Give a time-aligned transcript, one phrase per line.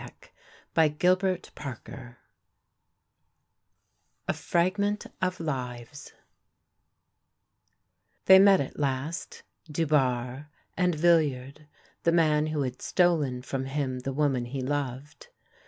[0.01, 0.07] A
[0.73, 2.15] FRAGMENT OF LIVES
[4.27, 6.13] A FRAGMENT OF LIVES
[8.25, 11.67] THEY met at last, Dubarre, and Villiard
[12.01, 15.27] the man who had stolen from him the woman he loved.